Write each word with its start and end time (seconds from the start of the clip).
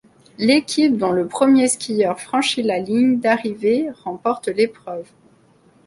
L’équipe 0.39 0.97
dont 0.97 1.11
le 1.11 1.27
premier 1.27 1.67
skieur 1.67 2.19
franchit 2.19 2.63
la 2.63 2.79
ligne 2.79 3.19
d’arrivée 3.19 3.91
remporte 4.03 4.47
l’épreuve. 4.47 5.05